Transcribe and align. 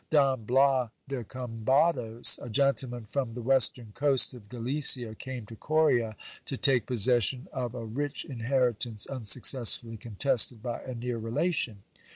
Don 0.09 0.45
Bias 0.45 0.89
de 1.07 1.23
Combados, 1.23 2.43
a 2.43 2.49
gentleman 2.49 3.05
from 3.05 3.29
the 3.33 3.41
western 3.43 3.91
coast 3.93 4.33
of 4.33 4.49
Galicia, 4.49 5.13
came 5.13 5.45
to 5.45 5.55
Coria, 5.55 6.17
to 6.45 6.57
take 6.57 6.87
possession 6.87 7.47
of 7.53 7.75
a 7.75 7.85
rich 7.85 8.25
inheritance 8.25 9.05
unsuccessfully 9.05 9.97
contested 9.97 10.63
by 10.63 10.81
a 10.81 10.95
near 10.95 11.19
relation. 11.19 11.83